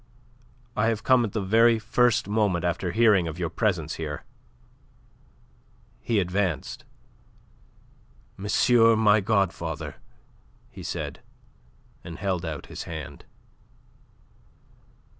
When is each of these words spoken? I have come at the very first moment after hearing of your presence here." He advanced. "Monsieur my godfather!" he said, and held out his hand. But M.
I 0.75 0.87
have 0.87 1.03
come 1.03 1.23
at 1.25 1.33
the 1.33 1.43
very 1.43 1.77
first 1.77 2.27
moment 2.27 2.65
after 2.65 2.91
hearing 2.91 3.27
of 3.27 3.37
your 3.37 3.51
presence 3.51 3.97
here." 3.97 4.23
He 5.99 6.19
advanced. 6.19 6.85
"Monsieur 8.35 8.95
my 8.95 9.19
godfather!" 9.19 9.97
he 10.71 10.81
said, 10.81 11.19
and 12.03 12.17
held 12.17 12.43
out 12.43 12.65
his 12.65 12.85
hand. 12.85 13.19
But 13.19 13.25
M. 13.25 13.27